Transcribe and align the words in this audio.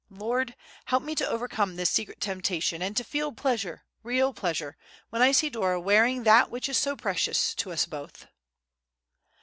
Lord! 0.09 0.55
help 0.85 1.03
me 1.03 1.13
to 1.13 1.29
overcome 1.29 1.75
this 1.75 1.91
secret 1.91 2.19
temptation, 2.19 2.81
and 2.81 2.97
to 2.97 3.03
feel 3.03 3.31
pleasure, 3.31 3.83
real 4.01 4.33
pleasure, 4.33 4.75
when 5.11 5.21
I 5.21 5.31
see 5.31 5.51
Dora 5.51 5.79
wearing 5.79 6.23
that 6.23 6.49
which 6.49 6.67
is 6.67 6.79
so 6.79 6.95
precious 6.95 7.53
to 7.53 7.71
us 7.71 7.85
both!" 7.85 8.25